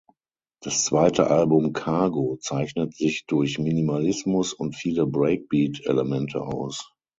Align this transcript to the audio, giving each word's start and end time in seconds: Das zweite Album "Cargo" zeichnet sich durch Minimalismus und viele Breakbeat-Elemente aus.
Das 0.63 0.83
zweite 0.85 1.27
Album 1.29 1.73
"Cargo" 1.73 2.35
zeichnet 2.41 2.95
sich 2.95 3.27
durch 3.27 3.59
Minimalismus 3.59 4.51
und 4.51 4.75
viele 4.75 5.05
Breakbeat-Elemente 5.05 6.41
aus. 6.41 6.91